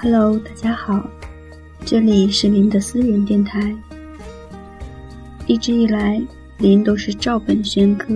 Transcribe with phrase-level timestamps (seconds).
[0.00, 1.10] Hello，大家好，
[1.84, 3.74] 这里是林的私人电台。
[5.48, 6.22] 一直以来，
[6.58, 8.14] 林都是照本宣科。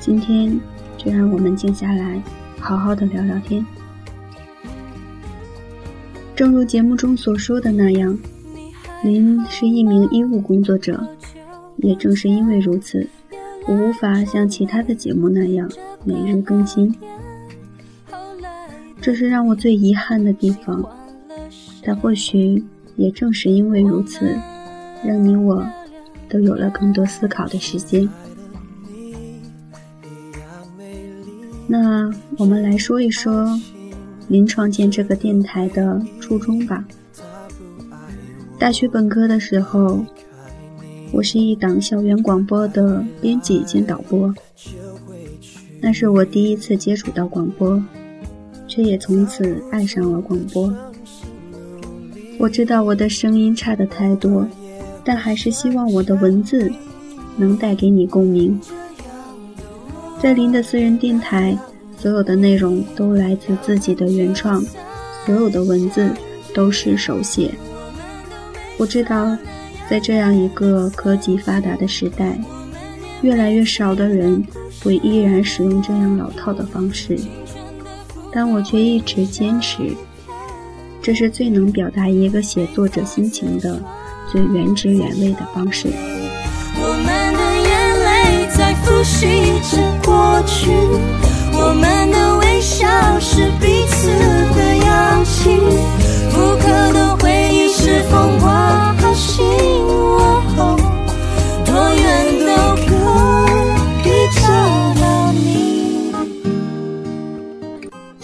[0.00, 0.58] 今天
[0.96, 2.22] 就让我们静下来，
[2.58, 3.64] 好好的聊聊天。
[6.34, 8.18] 正如节目中所说的那样，
[9.04, 11.06] 林是一名医务工作者。
[11.76, 13.06] 也正是因为如此，
[13.66, 15.70] 我无法像其他的节目那样
[16.02, 16.94] 每日更新。
[19.00, 20.84] 这是让我最遗憾的地方，
[21.82, 22.62] 但或许
[22.96, 24.36] 也正是因为如此，
[25.04, 25.66] 让你我
[26.28, 28.08] 都有了更多思考的时间。
[31.66, 33.46] 那我们来说一说
[34.26, 36.84] 您创建这个电台的初衷吧。
[38.58, 40.04] 大学本科的时候，
[41.12, 44.34] 我是一档校园广播的编辑兼导播，
[45.80, 47.82] 那是我第一次接触到广播。
[48.68, 50.72] 却也从此爱上了广播。
[52.38, 54.46] 我知道我的声音差的太多，
[55.02, 56.70] 但还是希望我的文字
[57.36, 58.60] 能带给你共鸣。
[60.20, 61.58] 在林的私人电台，
[61.96, 64.62] 所有的内容都来自自己的原创，
[65.24, 66.08] 所有的文字
[66.54, 67.50] 都是手写。
[68.76, 69.36] 我知道，
[69.90, 72.38] 在这样一个科技发达的时代，
[73.22, 74.44] 越来越少的人
[74.82, 77.18] 会依然使用这样老套的方式。
[78.32, 79.96] 但我却一直坚持，
[81.02, 83.80] 这是最能表达一个写作者心情的
[84.30, 85.88] 最原汁原味的方式。
[86.80, 89.26] 我们的眼泪在复习
[89.70, 90.70] 着过去，
[91.52, 92.86] 我们的微笑
[93.18, 94.08] 是彼此
[94.54, 95.58] 的氧气，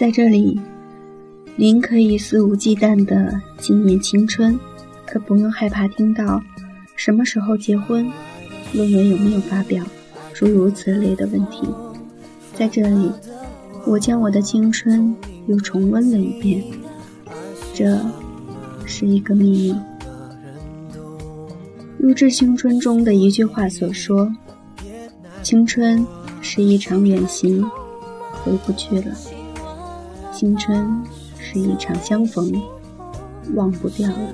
[0.04, 0.60] 在这里，
[1.56, 4.60] 您可以肆无忌惮地纪念青春，
[5.06, 6.42] 可不用害怕听到
[6.94, 8.06] 什么时候结婚、
[8.74, 9.82] 论文有没有发表，
[10.34, 11.66] 诸如此类的问题。
[12.52, 13.10] 在这里，
[13.86, 15.16] 我将我的青春
[15.46, 16.62] 又重温了一遍，
[17.72, 17.98] 这
[18.84, 19.74] 是一个秘密。
[21.96, 24.30] 入致青春中的一句话所说
[25.42, 26.06] ：“青春
[26.42, 27.64] 是一场远行，
[28.42, 29.06] 回不去了。”
[30.44, 31.02] 青春
[31.40, 32.52] 是一场相逢，
[33.54, 34.30] 忘不掉了；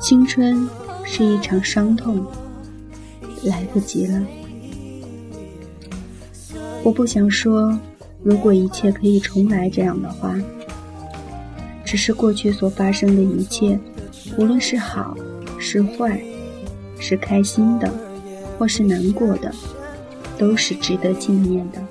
[0.00, 0.68] 青春
[1.04, 2.24] 是一场伤痛，
[3.42, 4.22] 来不及了。
[6.84, 7.76] 我不想说，
[8.22, 10.32] 如果一切可以重来这样的话，
[11.84, 13.76] 只是过去所发生的一切，
[14.38, 15.16] 无论是好
[15.58, 16.22] 是坏，
[17.00, 17.92] 是开心的，
[18.56, 19.52] 或是难过的，
[20.38, 21.82] 都是值得纪念的。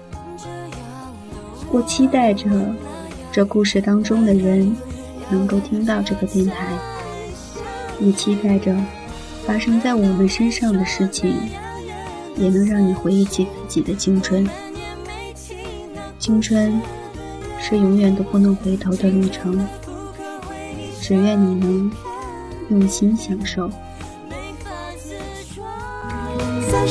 [1.76, 2.50] 我期待着，
[3.34, 4.74] 这故事当中的人
[5.30, 6.68] 能够听到这个电台，
[8.00, 8.74] 也期待着
[9.46, 11.36] 发生在我们身上的事情，
[12.38, 14.48] 也能让你回忆起自己的青春。
[16.18, 16.80] 青春
[17.60, 19.68] 是永远都不能回头的旅程，
[21.02, 21.92] 只愿你能
[22.70, 23.70] 用心享受。
[26.72, 26.88] 在